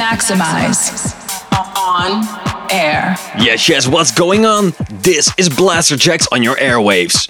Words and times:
Maxximize 0.00 1.12
on 1.76 2.24
air. 2.72 3.16
Yes, 3.38 3.68
yes, 3.68 3.86
what's 3.86 4.10
going 4.12 4.46
on? 4.46 4.72
This 4.90 5.30
is 5.36 5.50
Blasterjaxx 5.50 6.26
on 6.32 6.42
your 6.42 6.56
airwaves. 6.56 7.28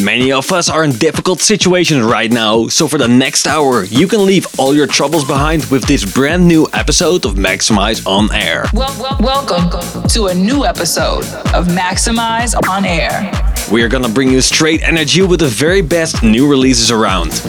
Many 0.00 0.32
of 0.32 0.50
us 0.52 0.70
are 0.70 0.84
in 0.84 0.92
difficult 0.92 1.40
situations 1.40 2.02
right 2.02 2.30
now, 2.32 2.66
so 2.68 2.88
for 2.88 2.96
the 2.96 3.06
next 3.06 3.46
hour, 3.46 3.84
you 3.84 4.08
can 4.08 4.24
leave 4.24 4.46
all 4.58 4.74
your 4.74 4.86
troubles 4.86 5.22
behind 5.26 5.66
with 5.66 5.84
this 5.84 6.02
brand 6.02 6.48
new 6.48 6.66
episode 6.72 7.26
of 7.26 7.34
Maxximize 7.34 8.06
on 8.06 8.32
Air. 8.32 8.64
Well, 8.72 8.94
well, 8.98 9.18
welcome 9.20 10.08
to 10.08 10.28
a 10.28 10.34
new 10.34 10.64
episode 10.64 11.24
of 11.52 11.66
Maxximize 11.66 12.54
on 12.70 12.86
Air. 12.86 13.30
We 13.70 13.82
are 13.82 13.88
gonna 13.88 14.08
bring 14.08 14.30
you 14.30 14.40
straight 14.40 14.82
energy 14.82 15.20
with 15.20 15.40
the 15.40 15.46
very 15.46 15.82
best 15.82 16.22
new 16.22 16.48
releases 16.48 16.90
around. 16.90 17.42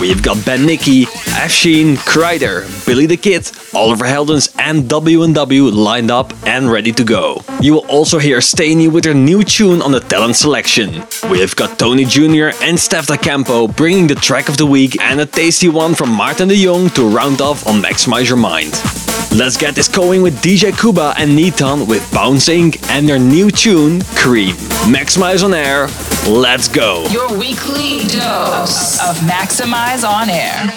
We've 0.00 0.22
got 0.22 0.42
Ben 0.46 0.64
Nicky, 0.64 1.04
AFSHEEN, 1.04 1.96
Kryder, 1.96 2.64
Billy 2.86 3.04
the 3.04 3.18
Kit, 3.18 3.52
Oliver 3.74 4.06
Heldens, 4.06 4.50
and 4.58 4.88
W&W 4.88 5.64
lined 5.64 6.10
up 6.10 6.32
and 6.46 6.72
ready 6.72 6.90
to 6.92 7.04
go. 7.04 7.42
You 7.60 7.74
will 7.74 7.86
also 7.86 8.18
hear 8.18 8.38
Stany 8.38 8.90
with 8.90 9.04
their 9.04 9.12
new 9.12 9.44
tune 9.44 9.82
on 9.82 9.92
the 9.92 10.00
talent 10.00 10.36
selection. 10.36 11.04
We've 11.30 11.54
got 11.54 11.78
Tony 11.78 11.99
Jr. 12.04 12.56
and 12.62 12.78
Steff 12.78 13.06
Da 13.06 13.16
Campo 13.16 13.66
bringing 13.66 14.06
the 14.06 14.14
track 14.14 14.48
of 14.48 14.56
the 14.56 14.66
week 14.66 15.00
and 15.00 15.20
a 15.20 15.26
tasty 15.26 15.68
one 15.68 15.94
from 15.94 16.10
Martin 16.10 16.48
de 16.48 16.64
Jong 16.64 16.90
to 16.90 17.08
round 17.08 17.40
off 17.40 17.66
on 17.66 17.82
Maxximize 17.82 18.28
Your 18.28 18.36
Mind. 18.36 18.72
Let's 19.32 19.56
get 19.56 19.74
this 19.74 19.88
going 19.88 20.22
with 20.22 20.40
DJ 20.42 20.78
Kuba 20.78 21.14
and 21.16 21.38
Neitan 21.38 21.88
with 21.88 22.08
Bouncing 22.12 22.74
and 22.88 23.08
their 23.08 23.18
new 23.18 23.50
tune, 23.50 24.02
Cream. 24.16 24.54
Maxximize 24.86 25.44
on 25.44 25.54
air, 25.54 25.88
let's 26.28 26.68
go. 26.68 27.06
Your 27.10 27.28
weekly 27.38 28.00
dose 28.08 28.98
of 29.00 29.16
Maxximize 29.26 30.08
on 30.08 30.28
Air. 30.30 30.70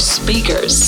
Speakers. 0.00 0.79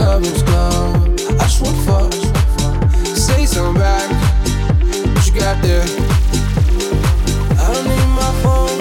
I'm 0.00 0.24
in 0.24 0.32
this. 0.32 0.42
I 0.42 1.46
just 1.46 1.60
want 1.62 1.76
fuck, 1.86 2.12
say 3.16 3.46
something. 3.46 4.10
What 5.14 5.26
you 5.26 5.34
got 5.38 5.62
there? 5.62 5.86
I 7.58 7.72
don't 7.72 7.86
need 7.86 8.10
my 8.18 8.32
phone, 8.42 8.80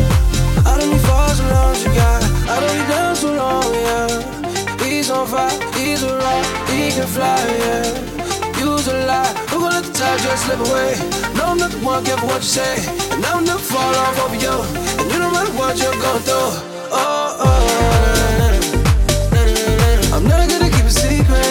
I 0.66 0.78
don't 0.80 0.90
need 0.90 1.02
falls 1.02 1.40
as 1.40 1.52
long 1.52 1.72
as 1.76 1.84
you 1.84 1.94
got. 1.94 2.24
I 2.50 2.60
don't 2.60 2.78
need 2.78 2.88
dance 2.88 3.20
so 3.20 3.34
long, 3.34 3.74
yeah. 3.74 4.84
He's 4.84 5.10
on 5.12 5.28
fire, 5.28 5.52
he's 5.78 6.04
a 6.04 6.18
rock, 6.18 6.46
he 6.70 6.92
can 6.92 7.08
fly, 7.08 7.38
yeah. 7.62 8.14
Use 8.60 8.88
a 8.88 9.06
lie, 9.06 9.34
who 9.50 9.60
gon' 9.60 9.74
let 9.74 9.84
the 9.84 9.94
time 9.94 10.18
just 10.20 10.46
slip 10.46 10.60
away? 10.60 10.96
No, 11.36 11.52
I'm 11.52 11.58
not 11.58 11.72
the 11.72 11.78
one, 11.86 12.04
what 12.04 12.42
you 12.42 12.50
say. 12.58 12.76
And 13.14 13.26
I 13.26 13.36
will 13.36 13.46
never 13.46 13.60
fall 13.60 13.96
off 13.96 14.18
you. 14.42 14.56
And 15.00 15.12
you 15.12 15.20
matter 15.20 15.54
what 15.54 15.78
you're 15.78 15.94
going 15.94 16.24
through. 16.24 16.54
Oh, 16.92 17.38
oh. 17.40 17.84
I'm 20.14 20.30
gonna 20.30 20.46
a 20.46 20.53
secret. 21.18 21.46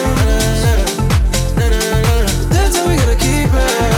That's 2.49 2.75
how 2.75 2.87
we 2.87 2.95
gotta 2.95 3.15
keep 3.15 3.49
it. 3.53 3.92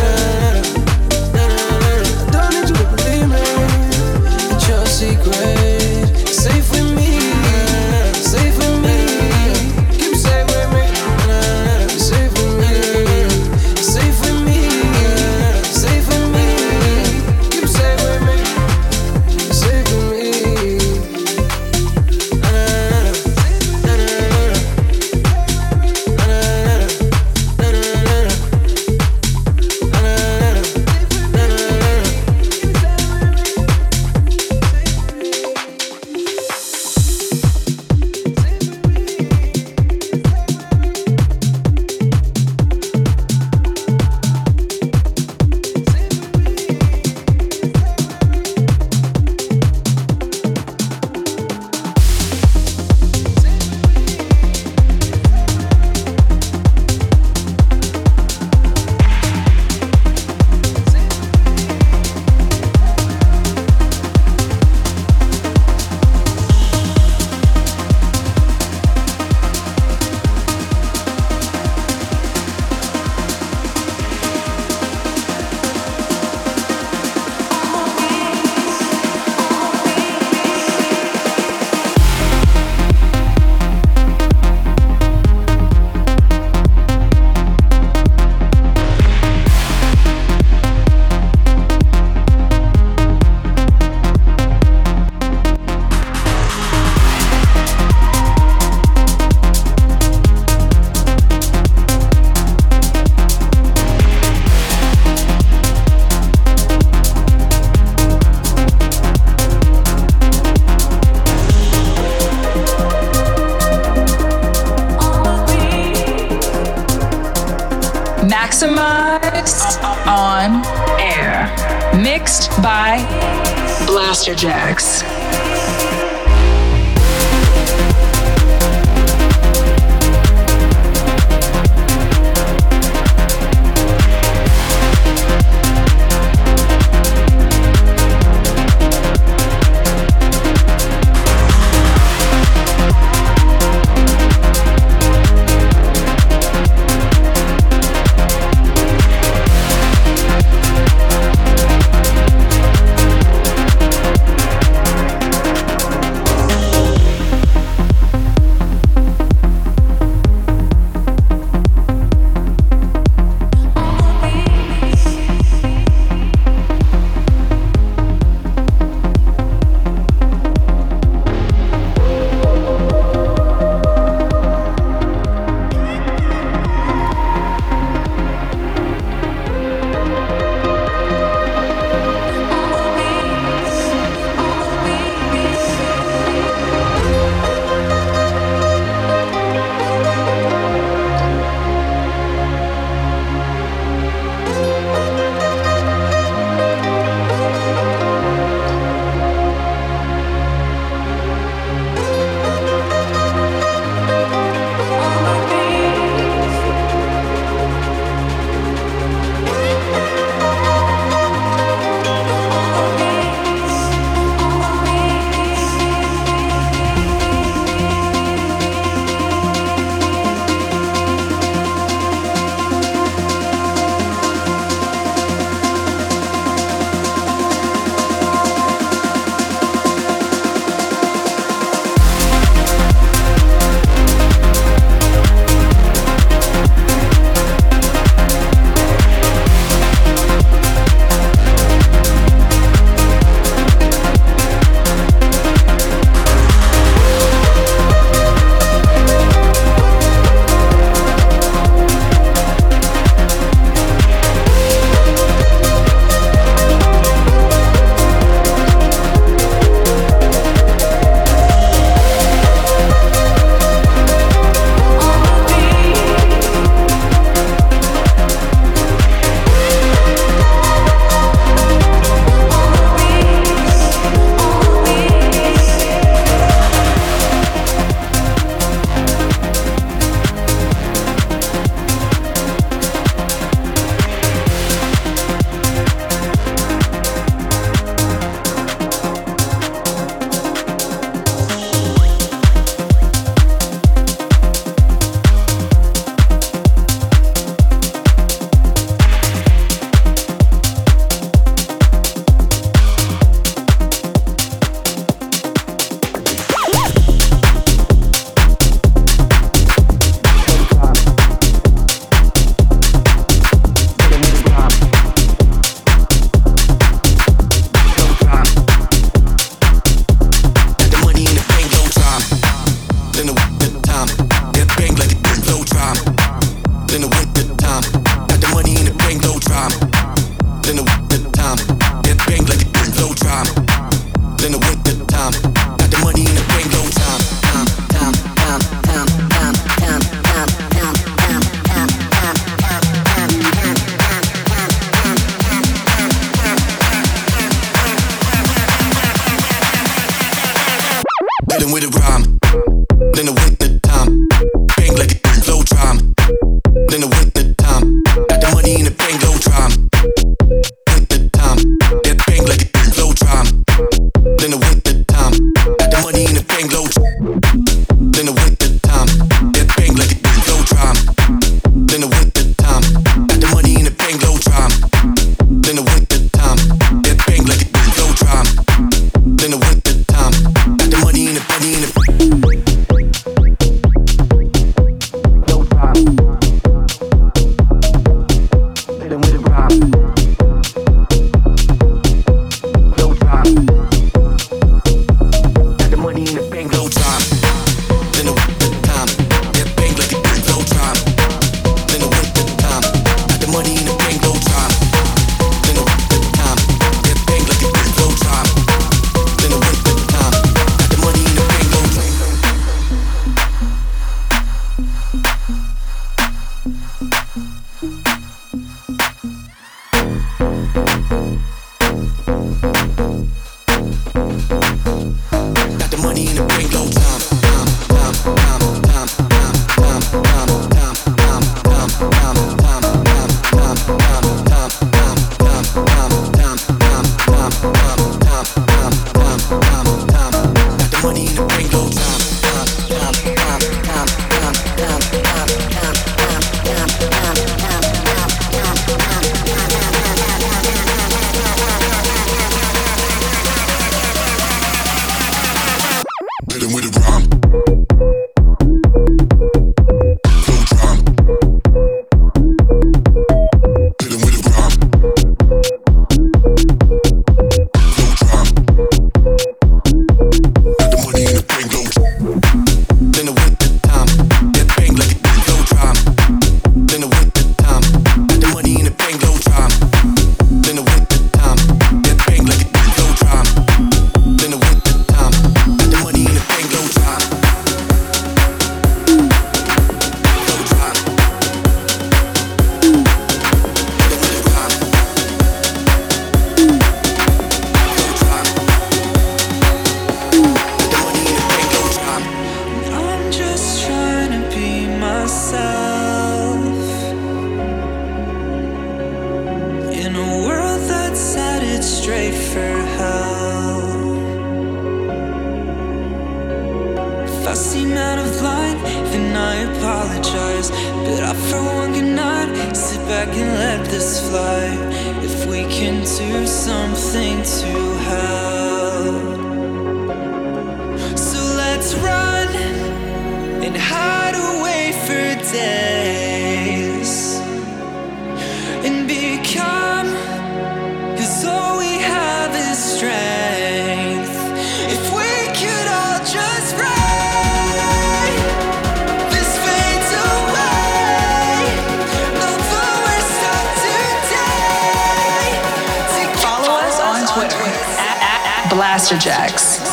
Master 559.05 559.19
Jacks. 559.19 559.84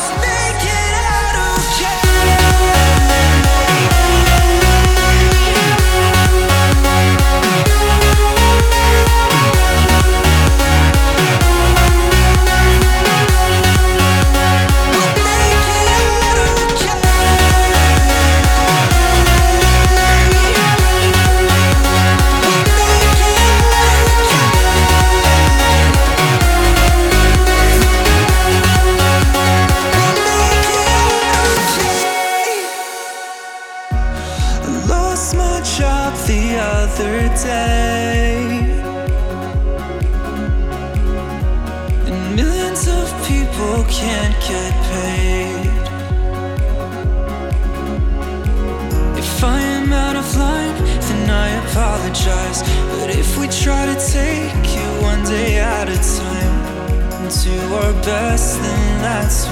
best, 58.03 58.59
thing 58.59 58.99
that's 58.99 59.52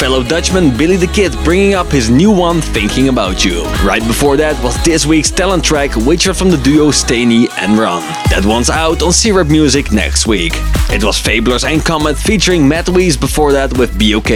fellow 0.00 0.22
Dutchman 0.22 0.74
Billy 0.78 0.96
the 0.96 1.06
Kit 1.06 1.30
bringing 1.44 1.74
up 1.74 1.88
his 1.88 2.08
new 2.08 2.30
one, 2.30 2.62
Thinking 2.62 3.10
About 3.10 3.44
You. 3.44 3.64
Right 3.84 4.02
before 4.06 4.38
that 4.38 4.58
was 4.64 4.82
this 4.82 5.04
week's 5.04 5.30
talent 5.30 5.62
track, 5.62 5.94
which 5.94 6.26
are 6.26 6.32
from 6.32 6.50
the 6.50 6.56
duo 6.56 6.90
Staney 6.90 7.48
and 7.58 7.78
Run. 7.78 8.00
That 8.30 8.46
one's 8.46 8.70
out 8.70 9.02
on 9.02 9.12
Syrup 9.12 9.48
Music 9.48 9.92
next 9.92 10.26
week. 10.26 10.52
It 10.88 11.04
was 11.04 11.20
Fablers 11.20 11.70
and 11.70 11.84
Comet 11.84 12.16
featuring 12.16 12.66
Matt 12.66 12.88
Weiss 12.88 13.14
before 13.14 13.52
that 13.52 13.76
with 13.76 13.92
BOK. 13.98 14.30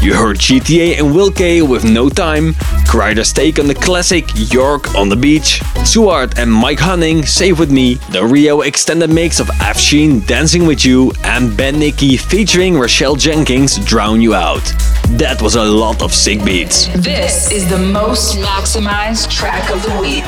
You 0.00 0.14
heard 0.14 0.38
GTA 0.38 1.00
and 1.00 1.12
Will 1.12 1.32
K 1.32 1.62
with 1.62 1.84
No 1.84 2.08
Time, 2.08 2.54
Kryder's 2.86 3.32
take 3.32 3.58
on 3.58 3.66
the 3.66 3.74
classic 3.74 4.24
York 4.52 4.94
on 4.94 5.08
the 5.08 5.16
Beach, 5.16 5.60
Suart 5.86 6.36
and 6.36 6.52
Mike 6.52 6.80
Hunning, 6.80 7.24
Save 7.24 7.60
With 7.60 7.70
Me, 7.70 7.94
the 8.10 8.24
Rio 8.24 8.62
extended 8.62 9.08
mix 9.08 9.38
of 9.38 9.46
AFSHEEN, 9.46 10.26
Dancing 10.26 10.66
With 10.66 10.84
You, 10.84 11.12
and 11.22 11.56
Ben 11.56 11.78
Nicky 11.78 12.16
featuring 12.16 12.76
Rochelle 12.76 13.14
Jenkins, 13.14 13.78
Drown 13.84 14.20
You 14.20 14.34
Out. 14.34 14.64
That 15.10 15.40
was 15.40 15.54
a 15.54 15.62
lot 15.62 16.02
of 16.02 16.12
sick 16.12 16.44
beats. 16.44 16.88
This 16.96 17.52
is 17.52 17.70
the 17.70 17.78
most 17.78 18.36
maximized 18.38 19.30
track 19.30 19.70
of 19.70 19.80
the 19.84 20.00
week. 20.00 20.24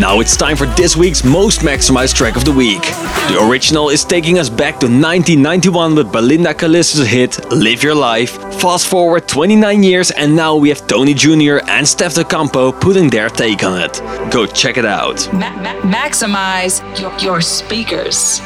Now 0.00 0.20
it's 0.20 0.36
time 0.36 0.56
for 0.56 0.66
this 0.66 0.96
week's 0.96 1.22
most 1.22 1.60
maximized 1.60 2.14
track 2.14 2.36
of 2.36 2.44
the 2.46 2.52
week. 2.52 2.82
The 3.28 3.46
original 3.48 3.90
is 3.90 4.04
taking 4.04 4.38
us 4.38 4.48
back 4.48 4.80
to 4.80 4.86
1991 4.86 5.96
with 5.96 6.10
Belinda 6.10 6.54
Carlisle's 6.54 7.06
hit 7.06 7.38
Live 7.52 7.82
Your 7.82 7.94
Life. 7.94 8.38
Fast 8.60 8.88
forward 8.88 9.28
29 9.28 9.82
years 9.84 10.10
and 10.10 10.34
now 10.34 10.56
we 10.56 10.68
have 10.68 10.84
Tony 10.88 11.14
Junior 11.14 11.60
and 11.68 11.86
Steff 11.86 12.16
Da 12.16 12.24
Campo 12.24 12.72
putting 12.72 13.08
their 13.08 13.28
take 13.28 13.62
on 13.62 13.80
it. 13.80 14.00
Go 14.32 14.46
check 14.46 14.76
it 14.76 14.84
out. 14.84 15.32
Ma- 15.32 15.50
ma- 15.62 15.80
maximize 15.82 16.80
your, 17.00 17.16
your 17.20 17.40
speakers. 17.40 18.40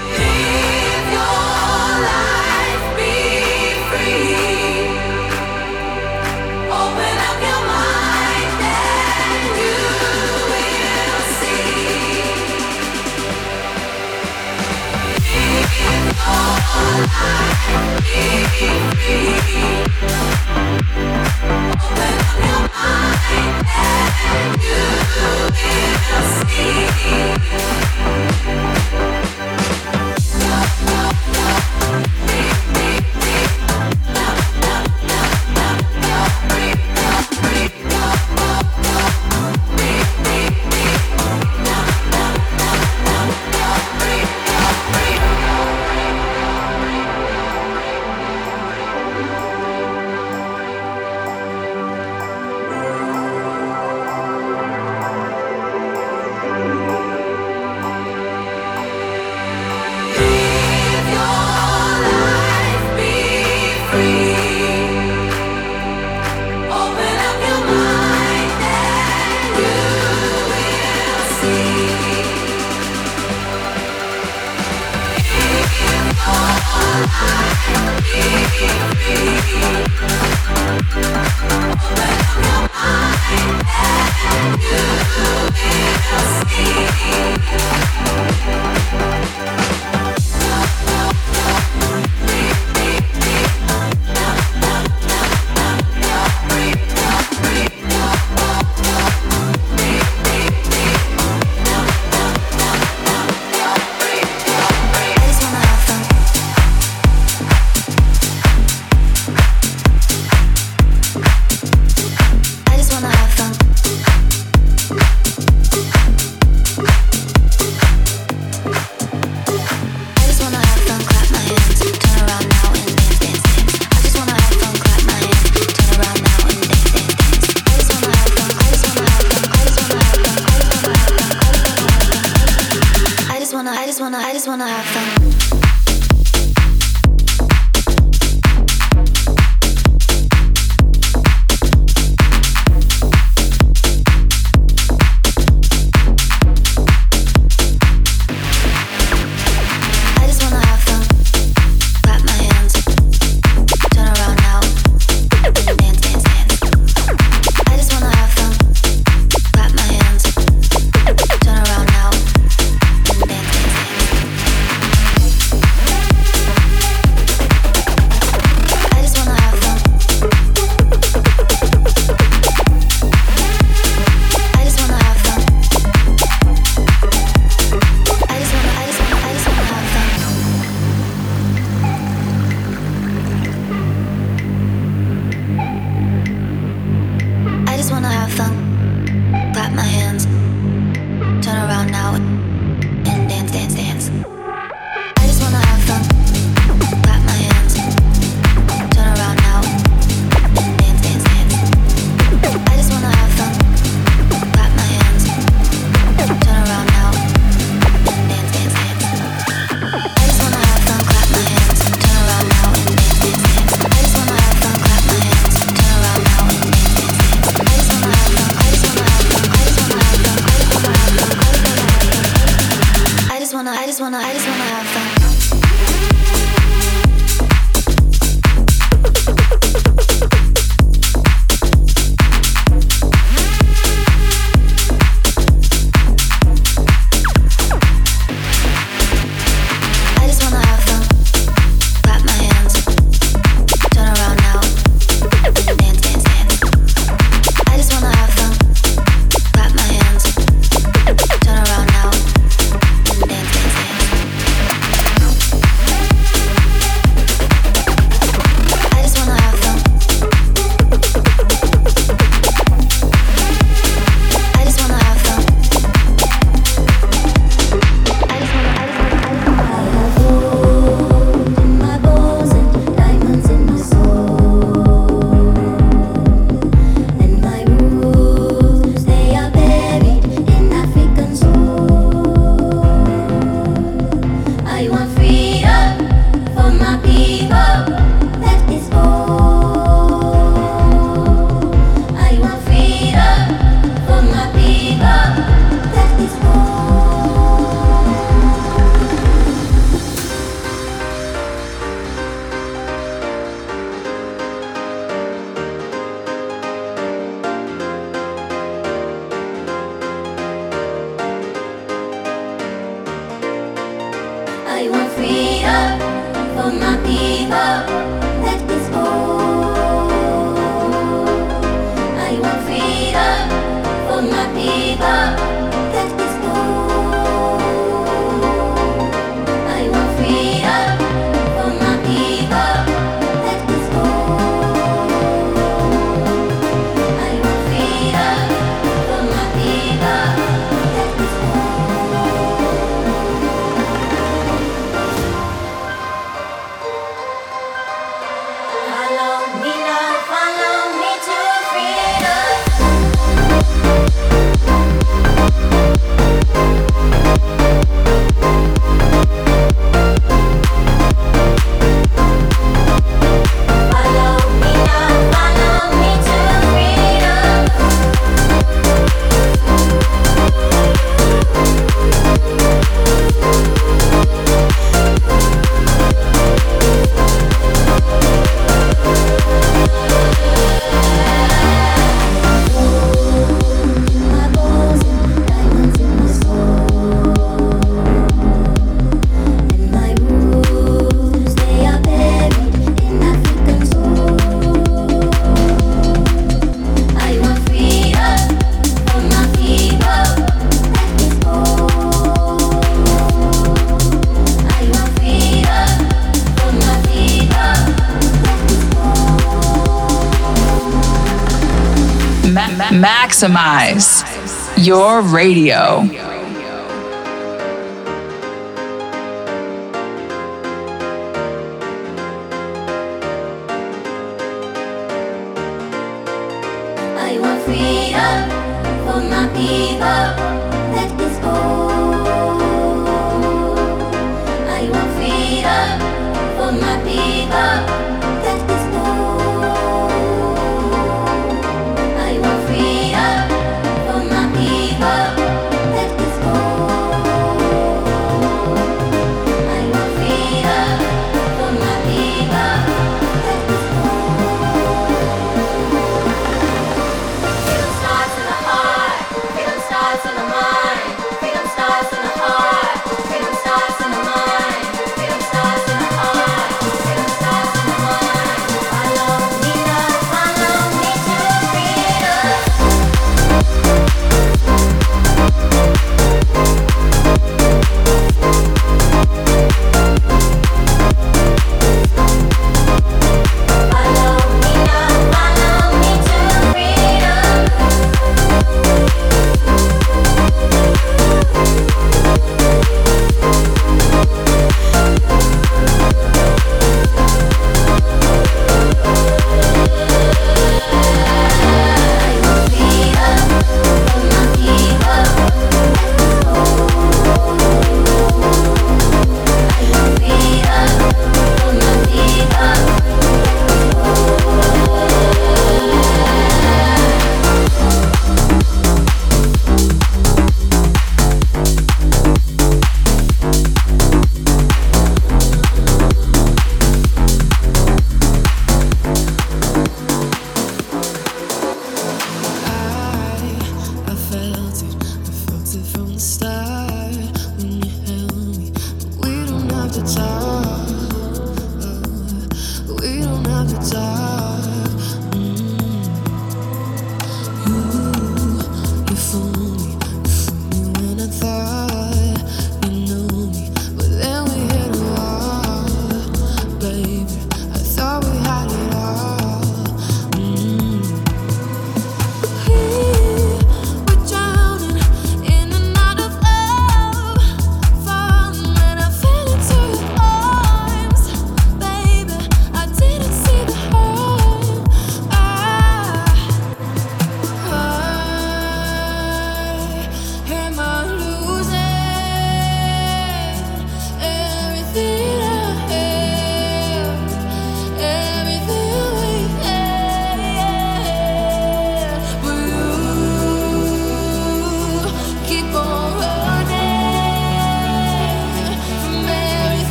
Your 414.87 415.23
radio. 415.23 416.03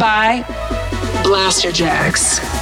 By 0.00 0.42
Blasterjaxx. 1.22 2.40
Follow 2.40 2.59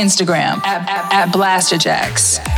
Instagram 0.00 0.64
at, 0.64 0.88
at, 0.88 1.28
at 1.28 1.34
Blasterjaxx. 1.34 2.49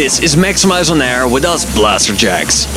This 0.00 0.18
is 0.20 0.34
Maxximize 0.34 0.90
on 0.90 1.02
air 1.02 1.28
with 1.28 1.44
us, 1.44 1.66
Blasterjaxx. 1.66 2.69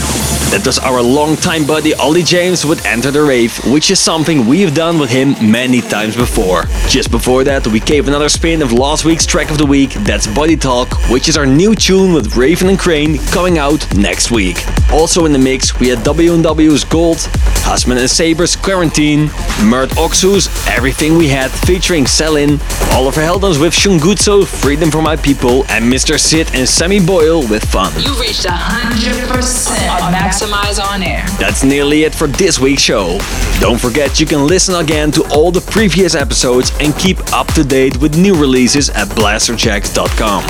That 0.54 0.68
was 0.68 0.78
our 0.78 1.02
longtime 1.02 1.66
buddy 1.66 1.96
Ollie 1.96 2.22
James 2.22 2.64
with 2.64 2.86
Enter 2.86 3.10
the 3.10 3.24
Rave, 3.24 3.58
which 3.66 3.90
is 3.90 4.00
something 4.00 4.46
we've 4.46 4.76
done 4.76 5.00
with 5.00 5.10
him 5.10 5.34
many 5.42 5.82
times 5.82 6.16
before. 6.16 6.66
Just 6.88 7.10
before 7.10 7.44
that, 7.44 7.66
we 7.66 7.80
gave 7.80 8.08
another 8.08 8.30
spin 8.30 8.62
of 8.62 8.72
last 8.72 9.04
week's 9.04 9.26
track 9.26 9.50
of 9.50 9.58
the 9.58 9.66
week, 9.66 9.90
that's 10.06 10.28
Body 10.28 10.56
Talk, 10.56 11.10
which 11.10 11.28
is 11.28 11.38
our 11.38 11.48
new 11.48 11.74
tune 11.74 12.14
with 12.14 12.38
Raven 12.38 12.70
and 12.70 12.78
Kreyn 12.78 13.18
coming 13.32 13.58
out 13.58 13.98
next 13.98 14.30
week. 14.30 14.64
Also 14.92 15.26
in 15.26 15.34
the 15.34 15.40
mix, 15.40 15.80
we 15.80 15.88
had 15.88 16.04
W&W's 16.04 16.84
Gold, 16.84 17.18
Husman 17.66 17.98
and 17.98 18.08
Saber's 18.08 18.56
Quarantine, 18.56 19.32
Mert 19.64 19.90
Oxus, 19.98 20.50
Everything 20.68 21.18
We 21.18 21.30
Had 21.30 21.50
featuring 21.50 22.04
Selin, 22.04 22.62
Oliver 22.94 23.22
Heldens 23.22 23.60
with 23.60 23.74
Shungutsu, 23.74 24.46
Freedom 24.46 24.92
for 24.92 25.02
My 25.02 25.16
People, 25.16 25.66
and 25.70 25.92
Mr. 25.92 26.20
Sid 26.20 26.52
and 26.54 26.70
Sammy 26.70 27.04
Boyle 27.04 27.40
with 27.48 27.66
Fun. 27.72 27.92
You 28.00 28.14
reached 28.22 28.46
100% 28.46 30.04
on 30.04 30.14
Maxximize 30.44 30.84
on 30.84 31.04
Air. 31.04 31.26
That's 31.40 31.64
nearly 31.64 32.04
it 32.04 32.14
for 32.14 32.28
this 32.28 32.60
week's 32.60 32.82
show. 32.82 33.18
Don't 33.60 33.80
forget 33.80 34.20
you 34.20 34.26
can 34.26 34.46
listen 34.46 34.76
again 34.76 35.10
to 35.12 35.24
all 35.32 35.52
the 35.52 35.62
previous 35.62 36.16
episodes 36.16 36.72
and 36.82 36.94
keep 36.98 37.18
up 37.32 37.48
to 37.54 37.64
date 37.64 37.96
with 38.02 38.18
new 38.18 38.36
releases 38.36 38.90
at 38.90 39.08
blasterjaxx.com. 39.10 40.44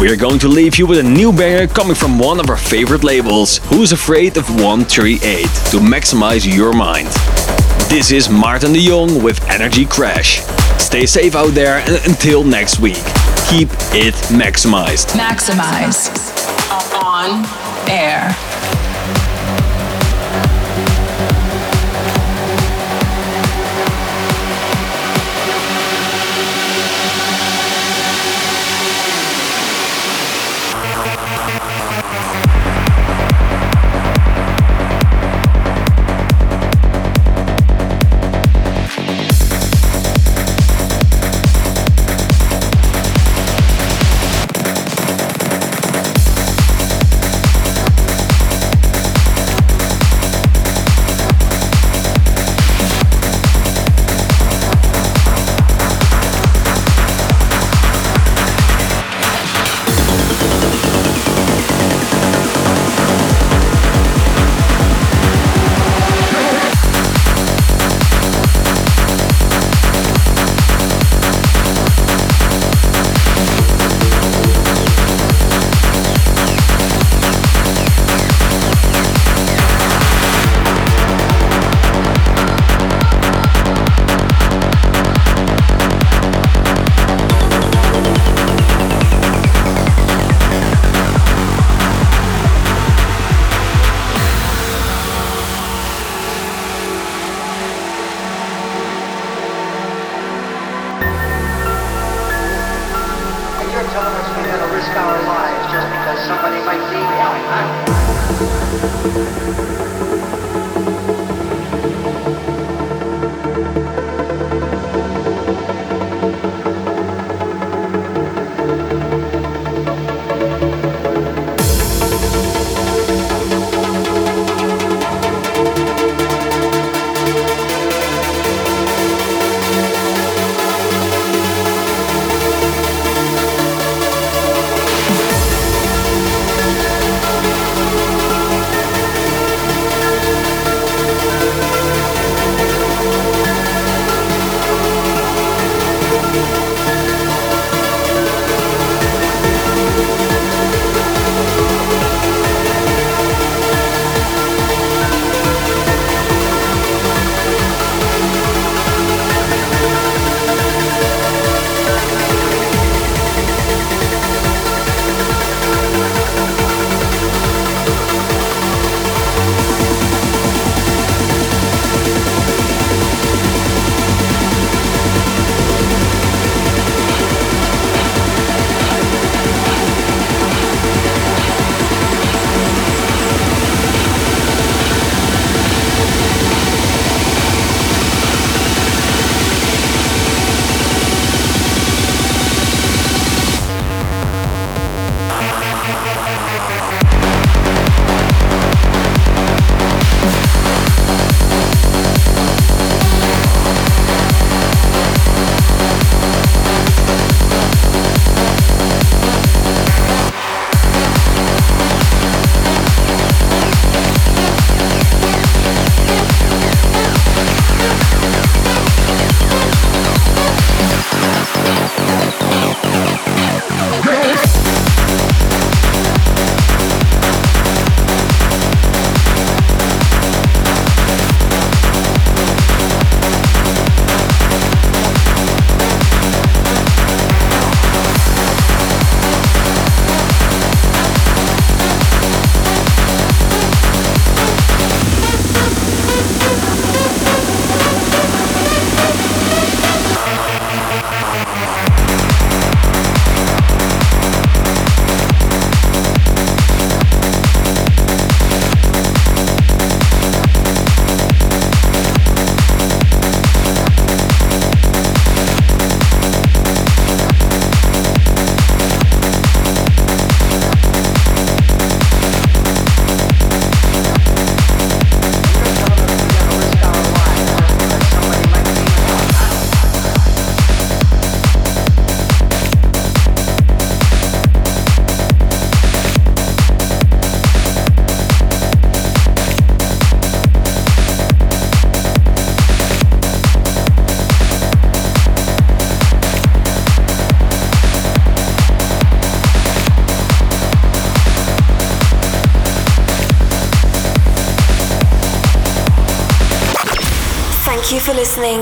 We 0.00 0.10
are 0.10 0.16
going 0.16 0.40
to 0.40 0.48
leave 0.48 0.76
you 0.76 0.86
with 0.86 0.98
a 0.98 1.02
new 1.02 1.32
banger 1.32 1.68
coming 1.68 1.94
from 1.94 2.18
one 2.18 2.40
of 2.40 2.50
our 2.50 2.56
favorite 2.56 3.04
labels, 3.04 3.58
Who's 3.68 3.92
Afraid 3.92 4.36
of 4.36 4.48
138, 4.48 5.42
to 5.42 5.78
maximize 5.78 6.52
your 6.52 6.72
mind. 6.72 7.08
This 7.88 8.10
is 8.10 8.28
Martin 8.28 8.72
de 8.72 8.84
Jong 8.88 9.22
with 9.22 9.40
Energy 9.48 9.84
Crash. 9.84 10.40
Stay 10.80 11.06
safe 11.06 11.36
out 11.36 11.52
there 11.52 11.78
and 11.78 12.04
until 12.06 12.42
next 12.42 12.80
week, 12.80 12.96
keep 13.48 13.68
it 13.92 14.14
maximized. 14.32 15.16
Maxximize 15.16 16.08
on 16.94 17.59
air. 17.88 18.49